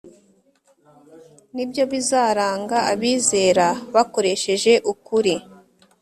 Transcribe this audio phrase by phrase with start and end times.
[1.55, 5.33] Ni byo bizaranga abizera bakoresheje ukuri